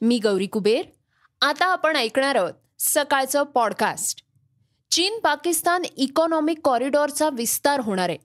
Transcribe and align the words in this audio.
मी 0.00 0.18
गौरी 0.18 0.46
कुबेर. 0.46 0.82
आता 1.40 1.64
आपण 1.64 1.96
ऐकणार 1.96 2.34
आहोत 2.34 2.52
सकाळचं 2.78 3.42
पॉडकास्ट 3.42 4.22
चीन 4.90 5.18
पाकिस्तान 5.18 5.82
इकॉनॉमिक 5.96 6.58
कॉरिडॉरचा 6.64 7.28
विस्तार 7.28 7.80
होणार 7.80 8.08
आहे. 8.08 8.18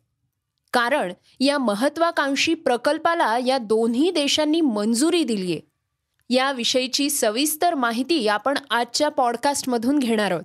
कारण 0.73 1.13
या 1.39 1.57
महत्वाकांक्षी 1.57 2.53
प्रकल्पाला 2.53 3.37
या 3.37 3.57
दोन्ही 3.57 4.11
देशांनी 4.11 4.61
मंजुरी 4.61 5.23
दिली 5.23 5.51
आहे. 5.51 5.61
याविषयीची 6.29 7.09
सविस्तर 7.09 7.73
माहिती 7.73 8.27
आपण 8.27 8.57
आजच्या 8.69 9.09
पॉडकास्टमधून 9.09 9.99
घेणार 9.99 10.31
आहोत. 10.31 10.43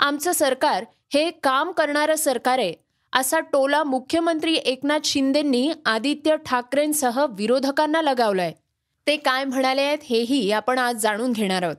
आमचं 0.00 0.32
सरकार 0.32 0.84
हे 1.14 1.30
काम 1.30 1.70
करणारं 1.70 2.14
सरकार 2.14 2.58
आहे 2.58 2.74
असा 3.12 3.40
टोला 3.40 3.84
मुख्यमंत्री 3.84 4.54
एकनाथ 4.54 5.00
शिंदेंनी 5.04 5.72
आदित्य 5.86 6.36
ठाकरेंसह 6.46 7.26
विरोधकांना 7.30 8.02
लगावलाय. 8.02 8.52
ते 9.06 9.16
काय 9.16 9.44
म्हणाले 9.44 9.82
आहेत 9.82 9.98
हेही 10.02 10.52
आपण 10.52 10.78
आज 10.78 10.96
जाणून 10.96 11.32
घेणार 11.32 11.62
आहोत. 11.62 11.76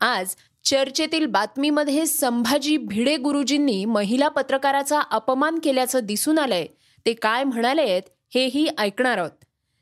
आज 0.00 0.34
चर्चेतील 0.64 1.26
बातमीमध्ये 1.26 2.06
संभाजी 2.06 2.76
भिडे 2.76 3.16
गुरुजींनी 3.16 3.84
महिला 3.84 4.28
पत्रकाराचा 4.28 5.00
अपमान 5.10 5.58
केल्याचं 5.58 6.00
दिसून 6.02 6.38
आलंय. 6.38 6.66
ते 7.06 7.12
काय 7.12 7.44
म्हणाले 7.44 7.82
आहेत 7.82 8.02
हेही 8.34 8.68
ऐकणार 8.78 9.18
आहोत. 9.18 9.30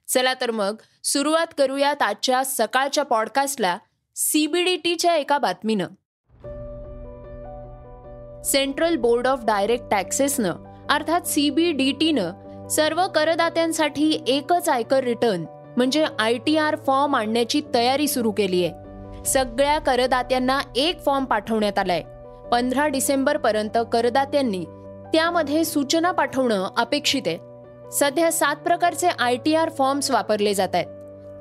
चला 0.08 0.34
तर 0.34 0.50
मग 0.50 0.76
सुरुवात 1.04 1.46
करूयात 1.58 2.02
आजच्या 2.02 2.44
सकाळच्या 2.44 3.04
पॉडकास्टला 3.04 3.78
सीबीडीटीच्या 4.16 5.16
एका 5.16 5.38
बातमीनं. 5.38 5.86
सेंट्रल 8.42 8.96
बोर्ड 8.96 9.26
ऑफ 9.26 9.44
डायरेक्ट 9.44 9.84
टॅक्सेसनं 9.90 10.54
अर्थात 10.90 11.20
सीबीडीटीनं 11.20 12.68
सर्व 12.68 13.06
करदात्यांसाठी 13.08 14.24
एकच 14.26 14.68
आयकर 14.68 15.04
रिटर्न 15.04 15.44
म्हणजे 15.76 16.04
आय 16.18 16.36
टी 16.36 16.56
आर 16.56 16.76
फॉर्म 16.76 17.16
आणण्याची 17.16 17.60
तयारी 17.74 18.08
सुरू 18.08 18.30
केली 18.30 18.64
आहे 18.64 19.24
सगळ्या 19.24 19.78
करदात्यांना 19.78 20.60
एक 20.76 21.04
फॉर्म 21.04 21.24
पाठवण्यात 21.24 21.78
आलाय. 21.78 22.02
पंधरा 22.52 22.86
डिसेंबर 22.86 23.36
पर्यंत 23.36 23.78
करदात्यांनी 23.92 24.64
त्यामध्ये 25.12 25.64
सूचना 25.64 26.10
पाठवणं 26.10 26.68
अपेक्षित 26.76 27.22
आहे. 27.26 27.38
सध्या 27.92 28.32
सात 28.32 28.56
प्रकारचे 28.56 29.08
आय 29.18 29.36
टी 29.36 29.54
आर 29.54 29.70
फॉर्म्स 29.70 30.10
वापरले 30.10 30.54
जात 30.54 30.74
आहेत. 30.74 30.86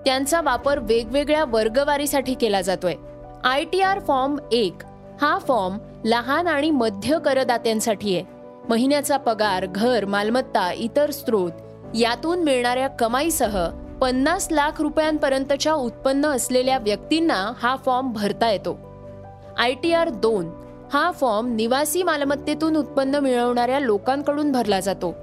त्यांचा 0.05 0.41
वापर 0.41 0.79
वेगवेगळ्या 0.79 1.45
वर्गवारीसाठी 1.45 2.33
केला 2.33 2.61
जातोय. 2.61 2.95
आय 3.43 3.63
टी 3.63 3.81
आर 3.81 3.99
फॉर्म 3.99 4.37
एक 4.51 4.73
हा 5.21 5.37
फॉर्म 5.37 5.77
लहान 6.05 6.47
आणि 6.47 6.71
मध्य 6.71 7.17
करदात्यांसाठी 7.25 8.15
आहे. 8.15 8.25
महिन्याचा 8.69 9.17
पगार 9.17 9.65
घर 9.65 10.05
मालमत्ता 10.05 10.71
इतर 10.73 11.11
स्रोत 11.11 11.51
यातून 11.95 12.43
मिळणाऱ्या 12.43 12.87
कमाईसह 12.87 13.67
पन्नास 14.01 14.47
लाख 14.51 14.81
रुपयांपर्यंतच्या 14.81 15.73
उत्पन्न 15.73 16.25
असलेल्या 16.25 16.77
व्यक्तींना 16.77 17.51
हा 17.57 17.75
फॉर्म 17.75 18.11
भरता 18.13 18.51
येतो. 18.51 18.77
आय 19.57 19.73
टी 19.73 19.93
आर 19.93 20.09
दोन 20.09 20.49
हा 20.93 21.11
फॉर्म 21.11 21.55
निवासी 21.55 22.03
मालमत्तेतून 22.03 22.75
उत्पन्न 22.75 23.15
मिळवणाऱ्या 23.15 23.79
लोकांकडून 23.79 24.51
भरला 24.51 24.79
जातो. 24.79 25.15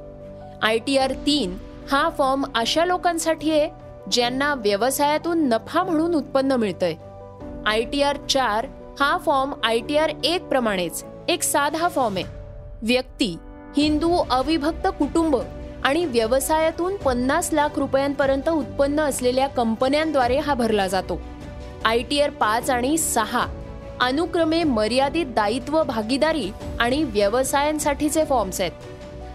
आय 0.62 0.78
टी 0.78 0.99
आर 0.99 1.12
तीन 1.27 1.56
हा 1.91 2.09
फॉर्म 2.09 2.45
अशा 2.55 2.84
लोकांसाठी 2.84 3.51
आहे 3.51 3.71
ज्यांना 4.12 4.55
व्यवसायातून 4.55 5.49
नफा 5.49 5.83
म्हणून 5.83 6.15
उत्पन्न 6.15 6.53
मिळतंय. 6.53 6.95
आय 7.67 7.83
टी 7.83 8.03
आर 8.03 8.17
चार 8.28 8.67
हा 9.01 9.17
फॉर्म 9.17 9.53
आय 9.65 9.78
टी 9.78 9.97
आर 9.97 10.11
एक 10.25 10.49
प्रमाणेच 10.49 11.05
एक 11.28 11.43
साधा 11.43 11.89
फॉर्म 11.89 12.17
आहे. 12.17 12.25
व्यक्ती 12.83 13.37
हिंदू 13.77 14.17
अविभक्त 14.31 14.87
कुटुंब 14.99 15.37
आणि 15.87 16.05
व्यवसायातून 16.05 16.97
पन्नास 16.97 17.49
लाख 17.53 17.79
रुपयांपर्यंत 17.79 18.49
उत्पन्न 18.49 19.01
असलेल्या 19.01 19.47
कंपन्यांद्वारे 19.47 20.39
हा 20.39 20.55
भरला 20.55 20.87
जातो. 20.87 21.21
आय 21.85 22.03
टी 22.03 22.21
आर 22.21 22.31
पाच 22.31 22.71
आणि 22.71 22.99
सहा 22.99 23.47
अनुक्रमे 24.01 24.63
मर्यादित 24.65 25.27
दायित्व 25.27 25.83
भागीदारी 25.83 26.51
आणि 26.81 27.03
व्यवसायांसाठीचे 27.05 28.25
फॉर्म्स 28.25 28.61
आहेत. 28.61 28.73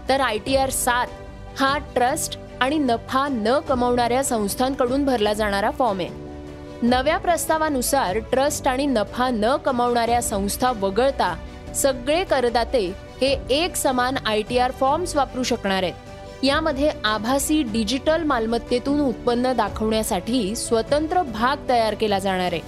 तर 0.08 0.20
आय 0.20 0.38
टी 0.38 0.56
आर 0.56 0.70
सात 0.70 1.06
हा 1.58 1.78
ट्रस्ट 1.94 2.38
आणि 2.60 2.78
नफा 2.78 3.28
न 3.28 3.58
कमवणाऱ्या 3.58 4.24
संस्थांकडून 4.24 5.04
भरला 5.04 5.32
जाणारा 5.32 5.70
फॉर्म 5.70 5.98
आहे. 5.98 6.08
नव्या 6.82 7.18
प्रस्तावानुसार 7.18 8.18
ट्रस्ट 8.18 8.68
आणि 8.68 8.86
नफा 8.86 9.30
न 9.30 9.56
कमवणाऱ्या 9.56 10.22
संस्था 10.22 10.72
वगळता 10.80 11.34
सगळे 11.74 12.24
करदाते 12.24 12.86
हे 13.20 13.36
एक 13.50 13.76
समान 13.76 14.14
आय 14.26 14.42
टी 14.42 14.58
आर 14.58 14.70
फॉर्म्स 14.70 15.16
वापरू 15.16 15.42
शकणार 15.42 15.82
आहेत. 15.82 16.11
यामध्ये 16.42 16.90
आभासी 17.04 17.62
डिजिटल 17.62 18.22
मालमत्तेतून 18.22 19.00
उत्पन्न 19.00 19.52
दाखवण्यासाठी 19.52 20.56
स्वतंत्र 20.56 21.22
भाग 21.22 21.68
तयार 21.68 21.94
केला 21.94 22.18
जाणार 22.18 22.52
आहे. 22.52 22.60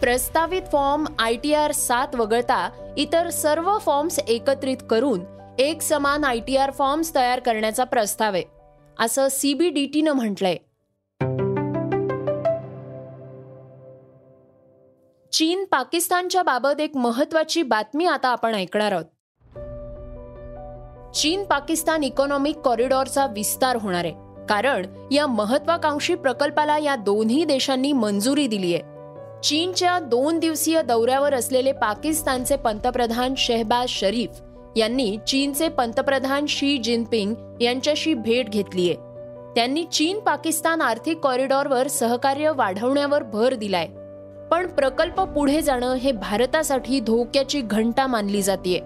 प्रस्तावित 0.00 0.62
फॉर्म 0.72 1.04
आय 1.18 1.36
टी 1.36 1.54
आर 1.54 1.72
सात 1.72 2.14
वगळता 2.14 2.70
इतर 2.96 3.30
सर्व 3.30 3.78
फॉर्म्स 3.78 4.18
एकत्रित 4.18 4.76
करून 4.90 5.20
एक 5.58 5.82
समान 5.82 6.24
आय 6.24 6.38
टी 6.38 6.56
आर 6.56 6.70
फॉर्म्स 6.70 7.14
तयार 7.14 7.40
करण्याचा 7.40 7.84
प्रस्ताव 7.84 8.34
आहे 8.34 8.42
असं 9.00 9.28
सीबीडीटीनं 9.30 10.12
म्हटलंय. 10.12 10.56
चीन 15.32 15.64
पाकिस्तानच्या 15.64 16.42
बाबत 16.42 16.80
एक 16.80 16.96
महत्वाची 16.96 17.62
बातमी 17.62 18.06
आता 18.06 18.28
आपण 18.28 18.54
ऐकणार 18.54 18.92
आहोत. 18.92 19.04
चीन 21.14 21.44
पाकिस्तान 21.44 22.02
इकॉनॉमिक 22.04 22.56
कॉरिडॉरचा 22.56 23.26
विस्तार 23.26 23.76
होणार 23.76 24.04
आहे. 24.04 24.14
कारण 24.48 24.86
या 25.12 25.26
महत्वाकांक्षी 25.26 26.14
प्रकल्पाला 26.14 26.78
या 26.78 26.96
दोन्ही 26.96 27.44
देशांनी 27.44 27.92
मंजुरी 27.92 28.46
दिली 28.46 28.74
आहे. 28.74 28.82
चीनच्या 29.42 29.98
दोन 29.98 30.38
दिवसीय 30.38 30.82
दौऱ्यावर 30.82 31.34
असलेले 31.34 31.72
पाकिस्तानचे 31.72 32.56
पंतप्रधान 32.56 33.34
शेहबाज 33.36 33.88
शरीफ 33.88 34.40
यांनी 34.76 35.16
चीनचे 35.26 35.68
पंतप्रधान 35.68 36.46
शी 36.46 36.78
जिनपिंग 36.78 37.34
यांच्याशी 37.60 38.14
भेट 38.14 38.50
घेतलीय 38.50 38.94
त्यांनी 39.54 39.84
चीन 39.84 40.20
पाकिस्तान 40.20 40.80
आर्थिक 40.80 41.18
कॉरिडॉरवर 41.18 41.88
सहकार्य 41.88 42.52
वाढवण्यावर 42.56 43.22
भर 43.22 43.54
दिलाय. 43.54 43.86
पण 44.50 44.66
प्रकल्प 44.66 45.20
पुढे 45.20 45.60
जाणं 45.60 45.94
हे 45.94 46.12
भारतासाठी 46.12 47.00
धोक्याची 47.00 47.60
घंटा 47.60 48.06
मानली 48.06 48.42
जाते 48.42 48.80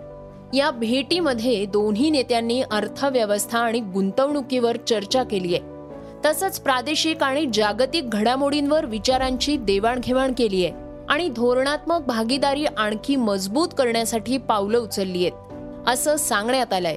या 0.55 0.71
भेटीमध्ये 0.71 1.67
दोन्ही 1.67 2.11
नेत्यांनी 2.11 2.63
अर्थव्यवस्था 2.71 3.59
आणि 3.59 3.81
गुंतवणुकीवर 3.81 4.77
चर्चा 4.77 5.23
केली 5.23 5.55
आहे. 5.55 5.65
तसंच 6.25 6.61
प्रादेशिक 6.61 7.23
आणि 7.23 7.47
जागतिक 7.55 8.11
घडामोडींवर 8.11 8.87
विचारांची 8.87 9.57
देवाणघेवाण 9.57 10.33
केली 10.39 10.67
आहे 10.67 10.75
आणि 11.09 11.29
धोरणात्मक 11.29 12.01
भागीदारी 12.07 12.65
आणखी 12.65 13.17
मजबूत 13.17 13.69
करण्यासाठी 13.79 14.39
पावलं 14.39 14.79
उचलली 14.79 15.27
आहेत 15.27 15.89
असं 15.89 16.17
सांगण्यात 16.17 16.73
आलंय. 16.73 16.97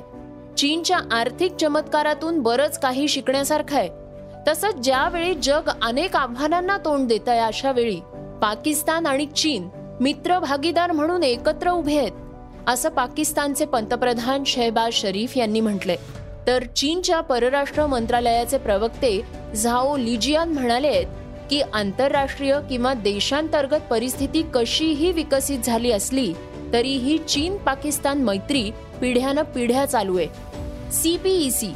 चीनच्या 0.58 1.00
आर्थिक 1.12 1.56
चमत्कारातून 1.56 2.40
बरंच 2.40 2.80
काही 2.80 3.08
शिकण्यासारखं 3.08 3.78
आहे. 3.78 3.90
तसंच 4.48 4.76
ज्यावेळी 4.76 5.34
जग 5.34 5.70
अनेक 5.82 6.16
आव्हानांना 6.16 6.78
तोंड 6.78 7.08
देत 7.08 7.30
आहे 7.30 7.40
अशा 7.40 7.72
वेळी 7.72 8.00
पाकिस्तान 8.42 9.06
आणि 9.06 9.26
चीन 9.26 9.70
मित्र 10.02 10.40
भागीदार 10.40 10.92
म्हणून 10.92 11.24
एकत्र 11.24 11.70
उभे 11.70 11.98
आहेत. 11.98 12.12
असं 12.68 12.90
पाकिस्तानचे 12.90 13.66
पंतप्रधान 13.66 14.44
शहबाज 14.44 14.94
शरीफ 14.94 15.38
यांनी 15.38 15.60
म्हटलंय. 15.60 15.96
तर 16.48 16.64
चीनच्या 16.76 17.22
परराष्ट्र 17.22 17.86
मंत्रालयाचे 17.86 18.58
प्रवक्ते 18.58 19.22
झाओ 19.56 19.98
लिजियान 19.98 20.50
म्हणाले 20.50 20.88
आहेत 20.88 21.08
की 21.50 21.62
आंतरराष्ट्रीय 21.74 22.58
किंवा 22.70 22.94
देशांतर्गत 22.94 23.80
परिस्थिती 23.90 24.44
कशीही 24.54 25.12
विकसित 25.12 25.60
झाली 25.60 25.92
असली 25.92 26.34
तरीही 26.74 27.18
चीन 27.18 27.58
पाकिस्तान 27.58 28.18
मैत्री 28.18 28.72
पिढ्यानं 29.02 29.42
पिढ्या 29.42 29.86
चालू 29.86 30.18
आहे. 30.18 30.28
सीपीईसी 30.92 31.74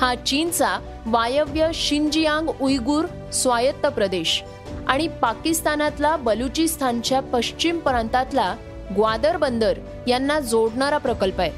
हा 0.00 0.14
चीनचा 0.14 0.78
वायव्य 1.06 1.68
शिंजियांग 1.74 2.48
उईगुर 2.60 3.30
स्वायत्त 3.32 3.86
प्रदेश 3.86 4.42
आणि 4.86 5.08
पाकिस्तानातला 5.08 6.16
बलुचिस्तानच्या 6.16 7.20
पश्चिम 7.20 7.78
प्रांतातला 7.78 8.54
ग्वादर 8.96 9.36
बंदर 9.36 9.78
यांना 10.08 10.40
जोडणारा 10.40 10.98
प्रकल्प 10.98 11.40
आहे. 11.40 11.50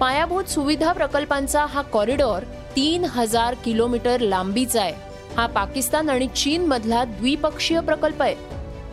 पायाभूत 0.00 0.44
सुविधा 0.44 0.92
प्रकल्पांचा 0.92 1.66
हा 1.66 1.82
कॉरिडॉर 1.82 2.42
तीन 2.76 3.04
हजार 3.04 3.54
किलोमीटर 3.54 4.20
लांबीचा 4.20 4.82
आहे. 4.82 4.92
हा 5.36 5.46
पाकिस्तान 5.46 6.10
आणि 6.10 6.28
चीन 6.28 6.66
मधला 6.66 7.04
द्विपक्षीय 7.04 7.80
प्रकल्प 7.80 8.22
आहे. 8.22 8.34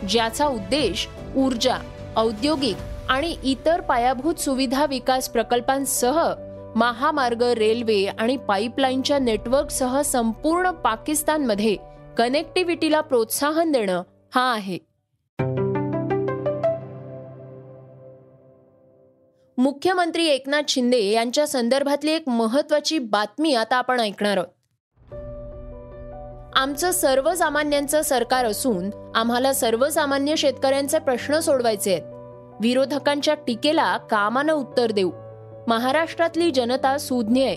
ज्याचा 0.07 0.45
उद्देश 0.45 1.07
ऊर्जा 1.35 1.77
औद्योगिक 2.15 2.75
आणि 3.09 3.35
इतर 3.43 3.81
पायाभूत 3.81 4.35
सुविधा 4.35 4.85
विकास 4.85 5.29
प्रकल्पांसह 5.29 6.33
महामार्ग 6.75 7.43
रेल्वे 7.43 8.05
आणि 8.05 8.37
पाईपलाईनच्या 8.37 9.19
नेटवर्कसह 9.19 10.01
संपूर्ण 10.01 10.71
पाकिस्तानमध्ये 10.71 11.77
कनेक्टिव्हिटीला 12.17 13.01
प्रोत्साहन 13.01 13.71
देणं 13.71 14.01
हा 14.35 14.53
आहे. 14.53 14.77
मुख्यमंत्री 19.57 20.25
एकनाथ 20.25 20.61
शिंदे 20.69 20.97
यांच्या 20.97 21.47
संदर्भातली 21.47 22.11
एक 22.11 22.29
महत्वाची 22.29 22.99
बातमी 22.99 23.55
आता 23.55 23.75
आपण 23.75 23.99
ऐकणार 23.99 24.37
आहोत. 24.37 24.47
आमचं 26.55 26.91
सर्वसामान्यांचं 26.91 28.01
सरकार 28.01 28.45
असून 28.45 29.11
आम्हाला 29.15 29.53
सर्वसामान्य 29.53 30.35
शेतकऱ्यांचे 30.35 30.99
प्रश्न 30.99 31.39
सोडवायचे 31.39 31.91
आहेत. 31.91 32.03
विरोधकांच्या 32.61 33.33
टीकेला 33.33 33.97
कामानं 33.97 34.53
उत्तर 34.53 34.91
देऊ. 34.91 35.11
महाराष्ट्रातली 35.67 36.51
जनता 36.51 36.97
सुज्ञ 36.97 37.41
आहे. 37.41 37.55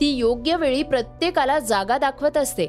ती 0.00 0.16
योग्य 0.16 0.56
वेळी 0.56 0.82
प्रत्येकाला 0.82 1.58
जागा 1.58 1.98
दाखवत 1.98 2.36
असते. 2.36 2.66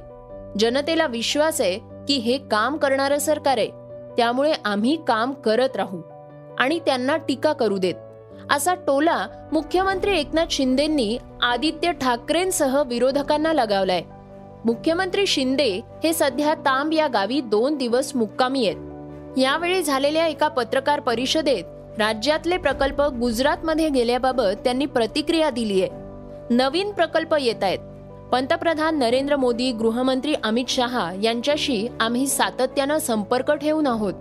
जनतेला 0.60 1.08
विश्वास 1.08 1.62
आहे 1.62 1.80
की 2.08 2.14
हे 2.14 2.38
काम 2.38 2.78
करणारं 2.78 3.18
सरकार 3.18 3.58
आहे. 3.58 3.70
त्यामुळे 4.18 4.54
आम्ही 4.66 4.98
काम 5.08 5.32
करत 5.32 5.76
राहू 5.76 6.02
आणि 6.58 6.80
त्यांना 6.80 7.18
टीका 7.18 7.54
करू 7.54 7.78
देत. 7.78 7.96
असा 8.50 8.74
टोला 8.74 9.28
मुख्यमंत्री 9.52 10.20
एकनाथ 10.20 10.46
शिंदेंनी 10.52 11.18
आदित्य 11.42 11.92
ठाकरेंसह 11.92 12.84
विरोधकांना 12.84 13.54
लगावलाय. 13.54 14.02
मुख्यमंत्री 14.66 15.28
शिंदे 15.28 15.82
हे 16.04 16.14
सध्या 16.14 16.54
तांब 16.54 16.94
या 16.94 17.08
गावी 17.08 17.42
दोन 17.42 17.78
दिवस 17.78 18.16
मुक्कामी 18.16 18.68
आहेत. 18.68 18.78
यावेळी 19.40 19.84
झालेल्या 19.84 20.28
एका 20.28 20.48
पत्रकार 20.48 21.00
परिषदेत 21.00 21.64
राज्यातले 22.00 22.58
प्रकल्प 22.58 23.02
गुजरातमध्ये 23.02 23.90
गेल्याबाबत 23.90 24.56
त्यांनी 24.64 24.86
प्रतिक्रिया 24.86 25.50
दिली 25.50 25.82
आहे. 25.82 25.90
नवीन 26.50 26.92
प्रकल्प 26.92 27.36
येत 27.42 27.64
आहेत. 27.64 27.80
पंतप्रधान 28.32 29.00
नरेंद्र 29.00 29.36
मोदी 29.36 29.72
गृहमंत्री 29.72 30.36
अमित 30.44 30.66
शहा 30.68 31.12
यांच्याशी 31.22 31.88
आम्ही 32.00 32.28
सातत्यानं 32.28 32.98
संपर्क 32.98 33.52
ठेवून 33.52 33.88
आहोत. 33.88 34.14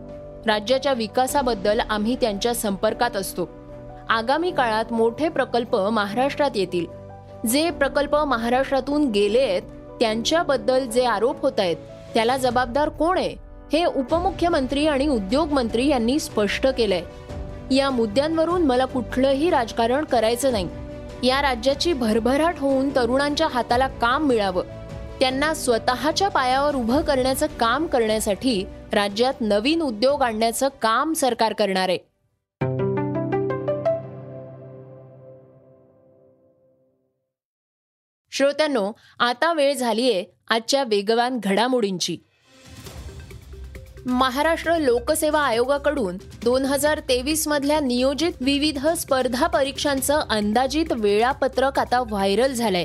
राज्याच्या 0.47 0.93
विकासाबद्दल 0.93 1.81
आम्ही 1.91 2.17
त्यांच्या 2.21 2.55
संपर्कात 2.55 3.17
असतो. 3.17 3.62
आगामी 4.09 4.51
काळात 4.51 4.93
मोठे 4.93 5.29
प्रकल्प 5.29 5.77
महाराष्ट्रात 5.77 6.51
येतील. 6.55 6.87
जे 7.49 7.71
प्रकल्प 7.71 8.17
महाराष्ट्रातून 8.17 9.11
गेले 9.11 9.41
आहेत 9.41 9.63
त्यांच्याबद्दल 10.01 10.87
जे 10.87 11.05
आरोप 11.05 11.43
होत 11.43 11.53
आहेत 11.59 11.77
त्याला 12.15 12.37
जबाबदार 12.37 12.89
कोण 12.89 13.19
आहे 13.19 13.37
हे 13.73 13.85
उपमुख्यमंत्री 13.85 14.87
आणि 14.87 15.09
उद्योग 15.09 15.53
मंत्री 15.53 15.87
यांनी 15.87 16.19
स्पष्ट 16.19 16.67
केलंय. 16.67 17.03
या 17.75 17.91
मुद्द्यांवरून 17.91 18.63
मला 18.63 18.85
कुठलंही 18.85 19.51
राजकारण 19.51 20.05
करायचं 20.05 20.53
नाही. 20.53 20.69
या 21.29 21.43
राज्याची 21.43 21.93
भरभराट 21.93 22.59
होऊन 22.59 22.89
तरुणांच्या 22.97 23.47
हाताला 23.47 23.87
काम 23.87 24.27
मिळावं. 24.27 24.63
त्यांना 25.21 25.55
स्वतःच्या 25.55 26.29
पायावर 26.29 26.75
उभं 26.75 27.01
करण्याचं 27.01 27.47
काम 27.47 27.87
करण्यासाठी 27.87 28.67
राज्यात 28.93 29.35
नवीन 29.41 29.83
उद्योग 29.83 30.23
आणण्याचं 30.23 30.69
काम 30.83 31.13
सरकार 31.13 31.53
करणार 31.53 31.89
आहे. 31.89 32.12
श्रोत्यांनो 38.33 38.91
आता 39.19 39.53
वेळ 39.53 39.75
झालीये 39.75 40.25
आजच्या 40.49 40.85
वेगवान 40.85 41.39
घडामोडींची. 41.45 42.17
महाराष्ट्र 44.07 44.77
लोकसेवा 44.79 45.41
आयोगाकडून 45.41 46.17
दोन 46.45 46.65
हजार 46.65 47.01
तेवीस 47.01 47.47
मधल्या 47.49 47.81
नियोजित 47.81 48.33
विविध 48.41 48.87
स्पर्धा 48.89 49.47
परीक्षांचं 49.47 50.21
अंदाजित 50.31 50.93
वेळापत्रक 50.93 51.79
आता 51.79 52.01
व्हायरल 52.01 52.53
झालंय. 52.53 52.85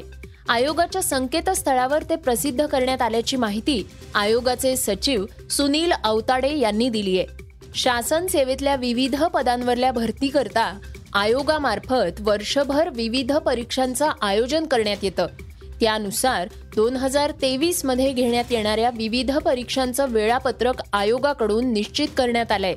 आयोगाच्या 0.49 1.01
संकेतस्थळावर 1.01 2.03
ते 2.03 2.15
प्रसिद्ध 2.15 2.65
करण्यात 2.65 3.01
आल्याची 3.01 3.35
माहिती 3.35 3.81
आयोगाचे 4.15 4.75
सचिव 4.77 5.25
सुनील 5.50 5.91
अवताडे 6.03 6.55
यांनी 6.57 6.89
दिली 6.89 7.17
आहे 7.19 7.45
शासन 7.75 8.27
सेवेतल्या 8.27 8.75
विविध 8.75 9.23
पदांवरल्या 9.23 9.91
भरती 9.91 10.27
करता 10.27 10.71
आयोगामार्फत 11.13 12.21
वर्षभर 12.21 12.89
विविध 12.89 13.36
परीक्षांचं 13.36 14.09
आयोजन 14.21 14.65
करण्यात 14.65 14.98
येतं. 15.04 15.27
त्यानुसार 15.81 16.48
दोन 16.75 16.95
हजार 16.95 17.31
तेवीसमध्ये 17.31 18.13
घेण्यात 18.13 18.51
येणाऱ्या 18.51 18.89
विविध 18.89 19.38
परीक्षांचं 19.38 20.06
वेळापत्रक 20.09 20.74
आयोगाकडून 20.94 21.74
निश्चित 21.74 22.07
करण्यात 22.18 22.51
आलंय. 22.51 22.75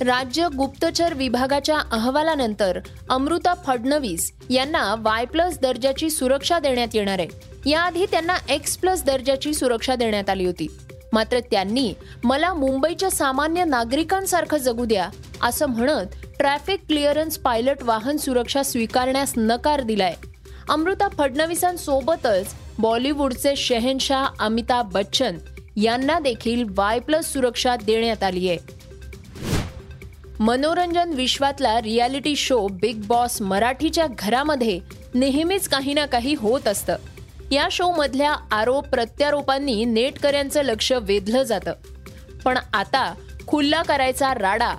राज्य 0.00 0.48
गुप्तचर 0.56 1.14
विभागाच्या 1.14 1.78
अहवालानंतर 1.92 2.78
अमृता 3.10 3.54
फडणवीस 3.54 4.32
यांना 4.50 4.94
वाय 4.98 5.24
प्लस 5.24 5.58
दर्जाची 5.58 6.10
सुरक्षा 6.10 6.58
देण्यात 6.58 6.88
येणार 6.94 7.18
आहे. 7.18 7.28
याआधी 7.70 8.06
त्यांना 8.06 8.36
एक्स 8.48 8.76
प्लस 8.76 9.04
दर्जाची 9.04 9.54
सुरक्षा 9.54 9.94
देण्यात 9.94 10.30
आली 10.30 10.46
होती. 10.46 10.66
मात्र 11.12 11.40
त्यांनी 11.40 11.94
मला 12.24 12.54
मुंबईच्या 12.54 13.10
सामान्य 13.10 13.64
नागरिकांसारखं 13.64 14.56
जगू 14.56 14.84
द्या 14.84 15.08
असं 15.42 15.66
म्हणत 15.66 16.26
ट्रॅफिक 16.38 16.80
क्लिअरन्स 16.88 17.38
पायलट 17.38 17.82
वाहन 17.82 18.16
सुरक्षा 18.16 18.62
स्वीकारण्यास 18.62 19.32
नकार 19.36 19.80
दिलाय. 19.80 20.14
अमृता 20.68 21.08
फडणवीसांसोबतच 21.08 22.54
बॉलिवूडचे 22.78 23.56
शहनशाह 23.56 24.26
अमिताभ 24.40 24.92
बच्चन 24.92 25.38
यांना 25.76 26.18
देखील 26.18 26.64
वाय 26.70 26.98
प्लस 26.98 27.32
सुरक्षा 27.32 27.76
देण्यात 27.76 28.22
आली 28.22 28.48
आहे. 28.48 28.58
मनोरंजन 30.40 31.12
विश्वातला 31.12 31.80
रियालिटी 31.80 32.36
शो 32.36 32.68
बिग 32.68 33.02
बॉस 33.06 33.42
मराठीच्या 33.42 34.06
घरामध्ये 34.18 34.80
नेहमीच 35.14 35.68
काही 35.68 35.94
ना 35.94 36.06
काही 36.06 36.34
होत 36.34 36.68
असतं. 36.68 36.96
या 37.52 37.68
शो 37.70 37.90
मधल्या 37.90 38.34
आरोप 38.50 38.88
प्रत्यारोपांनी 38.88 39.84
नेटकऱ्यांचं 39.84 40.62
लक्ष 40.62 40.92
वेधलं 40.92 41.42
जातं. 41.42 41.72
पण 42.44 42.58
आता 42.74 43.14
खुल्ला 43.46 43.82
करायचा 43.82 44.34
राडा 44.34 44.74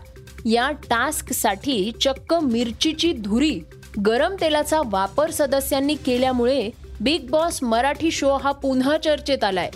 या 0.46 0.72
टास्कसाठी 0.72 1.92
चक्क 2.02 2.34
मिरचीची 2.34 3.14
धुरी 3.14 3.60
गरम 4.06 4.36
तेलाचा 4.42 4.82
वापर 4.86 5.32
सदस्यांनी 5.32 5.96
केल्यामुळे 5.96 6.70
बिग 7.02 7.30
बॉस 7.30 7.64
मराठी 7.64 8.12
शो 8.12 8.38
हा 8.38 8.52
पुन्हा 8.52 8.98
चर्चेत 8.98 9.44
आलाय. 9.44 9.70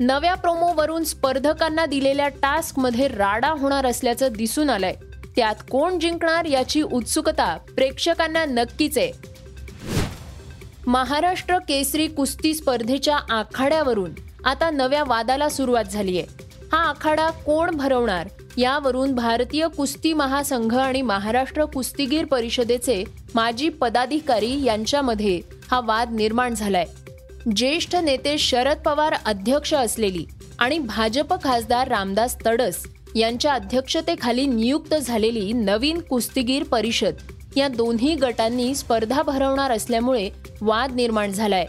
नव्या 0.00 0.34
प्रोमोवरून 0.34 1.04
स्पर्धकांना 1.04 1.86
दिलेल्या 1.86 2.28
टास्कमध्ये 2.28 3.08
राडा 3.08 3.50
होणार 3.50 3.86
असल्याचं 3.86 4.28
दिसून 4.36 4.70
आलंय. 4.70 4.94
त्यात 5.36 5.54
कोण 5.70 5.98
जिंकणार 5.98 6.44
याची 6.44 6.82
उत्सुकता 6.82 7.56
प्रेक्षकांना 7.56 8.44
नक्कीच 8.44 8.98
आहे. 8.98 9.12
महाराष्ट्र 10.86 11.58
केसरी 11.58 12.06
कुस्ती 12.06 12.54
स्पर्धेच्या 12.54 13.16
आखाड्यावरून 13.16 14.10
आता 14.44 14.70
नव्या 14.70 15.02
वादाला 15.06 15.48
सुरुवात 15.48 15.84
झालीय. 15.84 16.22
हा 16.72 16.78
आखाडा 16.78 17.30
कोण 17.30 17.70
भरवणार? 17.70 18.28
यावरून 18.56 19.14
भारतीय 19.14 19.66
कुस्ती 19.76 20.12
महासंघ 20.12 20.74
आणि 20.76 21.02
महाराष्ट्र 21.02 21.64
कुस्तीगीर 21.64 22.24
परिषदेचे 22.24 23.02
माजी 23.34 23.68
पदाधिकारी 23.68 24.64
यांच्यामध्ये 24.64 25.40
हा 25.70 25.80
वाद 25.84 26.12
निर्माण 26.12 26.54
झालाय. 26.54 26.84
ज्येष्ठ 27.56 27.96
नेते 27.96 28.38
शरद 28.38 28.78
पवार 28.78 29.14
अध्यक्ष 29.26 29.74
असलेली 29.74 30.24
आणि 30.58 30.78
भाजप 30.78 31.34
खासदार 31.44 31.88
रामदास 31.88 32.36
तडस 32.46 32.86
यांच्या 33.14 33.52
अध्यक्षतेखाली 33.52 34.46
नियुक्त 34.46 34.94
झालेली 34.94 35.52
नवीन 35.52 36.00
कुस्तीगीर 36.00 36.64
परिषद 36.64 37.14
या 37.56 37.68
दोन्ही 37.68 38.14
गटांनी 38.14 38.74
स्पर्धा 38.74 39.22
भरवणार 39.22 39.70
असल्यामुळे 39.70 40.30
वाद 40.60 40.92
निर्माण 40.92 41.32
झालाय. 41.32 41.66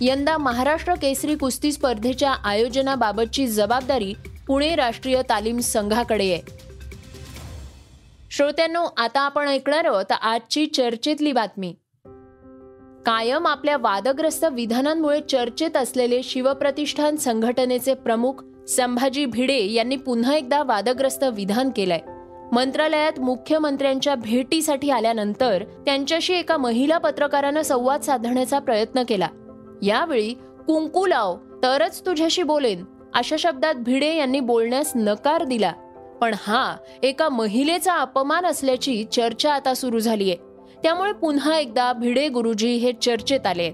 यंदा 0.00 0.36
महाराष्ट्र 0.36 0.94
केसरी 0.94 1.34
कुस्ती 1.34 1.72
स्पर्धेच्या 1.72 2.32
आयोजनाबाबतची 2.32 3.46
जबाबदारी 3.46 4.14
पुणे 4.46 4.76
राष्ट्रीय 4.76 5.22
तालीम 5.22 5.58
संघाकडे 5.58 6.32
आहे. 6.32 6.42
श्रोत्यांनो 8.30 8.86
आता 8.96 9.20
आपण 9.20 9.48
ऐकणार 9.48 9.84
आहोत 9.84 10.12
आजची 10.22 10.66
चर्चेतली 10.66 11.32
बातमी. 11.32 11.74
कायम 13.06 13.46
आपल्या 13.46 13.76
वादग्रस्त 13.76 14.44
विधानांमुळे 14.44 15.20
चर्चेत 15.20 15.76
असलेले 15.76 16.22
शिवप्रतिष्ठान 16.22 17.16
संघटनेचे 17.16 17.94
प्रमुख 17.94 18.32
संभाजी 18.68 19.26
भिडे 19.26 19.72
यांनी 19.72 19.96
पुन्हा 19.96 20.34
एकदा 20.34 20.62
वादग्रस्त 20.62 21.24
विधान 21.24 21.70
केलंय. 21.76 22.00
मंत्रालयात 22.52 23.18
मुख्यमंत्र्यांच्या 23.20 24.14
भेटीसाठी 24.14 24.90
आल्यानंतर 24.90 25.62
त्यांच्याशी 25.84 26.34
एका 26.34 26.56
महिला 26.56 26.98
पत्रकारानं 26.98 27.62
संवाद 27.62 28.00
साधण्याचा 28.00 28.58
प्रयत्न 28.58 29.02
केला. 29.08 29.28
यावेळी 29.82 30.32
कुंकू 30.66 31.06
लाव 31.06 31.36
तरच 31.62 32.00
तुझ्याशी 32.06 32.42
बोलेन 32.42 32.84
अशा 33.14 33.36
शब्दात 33.38 33.74
भिडे 33.74 34.14
यांनी 34.16 34.40
बोलण्यास 34.40 34.92
नकार 34.94 35.44
दिला. 35.44 35.72
पण 36.20 36.34
हा 36.46 36.76
एका 37.02 37.28
महिलेचा 37.28 37.94
अपमान 37.94 38.46
असल्याची 38.46 39.04
चर्चा 39.04 39.52
आता 39.54 39.74
सुरू 39.74 39.98
झालीय. 39.98 40.34
त्यामुळे 40.82 41.12
पुन्हा 41.12 41.56
एकदा 41.58 41.92
भिडे 41.92 42.28
गुरुजी 42.28 42.74
हे 42.76 42.92
चर्चेत 42.92 43.46
आले 43.46 43.72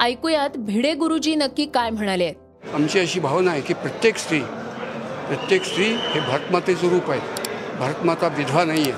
ऐकूयात 0.00 0.56
भिडे 0.56 0.92
गुरुजी 0.94 1.34
नक्की 1.34 1.66
काय 1.66 1.90
म्हणाले 1.90 2.32
आमची 2.74 2.98
अशी 3.00 3.20
भावना 3.20 3.50
आहे 3.50 3.60
की 3.60 3.74
प्रत्येक 3.74 4.16
स्त्री 4.16 4.40
प्रत्येक 5.28 5.62
स्त्री 5.62 5.84
हे 5.84 6.20
भारतमातेचं 6.20 6.88
रूप 6.88 7.10
आहे. 7.10 7.35
भारतमाता 7.78 8.28
विधवा 8.28 8.64
नाही 8.64 8.90
आहे 8.90 8.92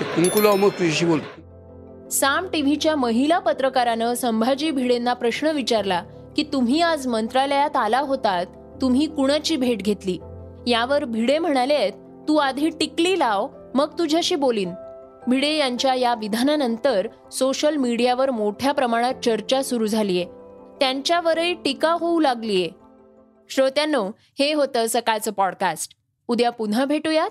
ते 0.00 0.04
कुंकुला 0.04 0.54
मग 0.54 0.68
तुझ्याशी 0.68 1.06
बोल 1.06 1.20
साम 2.08 2.46
टीव्हीच्या 2.46 2.96
महिला 2.96 3.38
पत्रकारानं 3.38 4.14
संभाजी 4.14 4.70
भिडेंना 4.70 5.12
प्रश्न 5.12 5.46
विचारला 5.46 6.02
की 6.36 6.44
तुम्ही 6.52 6.80
आज 6.80 7.06
मंत्रालयात 7.06 7.76
आला 7.76 8.00
होतात 8.00 8.46
तुम्ही 8.80 9.06
कुणाची 9.06 9.56
भेट 9.56 9.82
घेतली? 9.82 10.18
यावर 10.66 11.04
भिडे 11.04 11.38
म्हणाले 11.38 11.90
तू 12.28 12.36
आधी 12.36 12.68
टिकली 12.68 13.18
लाव 13.18 13.48
मग 13.74 13.98
तुझ्याशी 13.98 14.34
बोलीन. 14.34 14.72
भिडे 15.26 15.52
यांच्या 15.56 15.94
या 15.94 16.14
विधानानंतर 16.14 17.08
सोशल 17.32 17.76
मीडियावर 17.76 18.30
मोठ्या 18.30 18.72
प्रमाणात 18.72 19.14
चर्चा 19.24 19.62
सुरू 19.62 19.86
झालीय. 19.86 20.24
त्यांच्यावरही 20.80 21.54
टीका 21.54 21.92
होऊ 21.92 22.20
लागलीये. 22.20 22.68
श्रोत्यांनो 23.50 24.10
हे 24.38 24.52
होतं 24.52 24.86
सकाळचं 24.88 25.32
पॉडकास्ट. 25.32 25.92
उद्या 26.28 26.50
पुन्हा 26.50 26.84
भेटूयात. 26.84 27.30